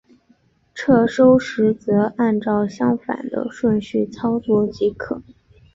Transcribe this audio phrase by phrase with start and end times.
[0.73, 5.21] 撤收时则按照相反的顺序操作即可。